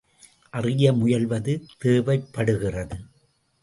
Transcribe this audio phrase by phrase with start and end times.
[0.53, 2.97] அறிய முயல்வது தேவைப்படுகிறது.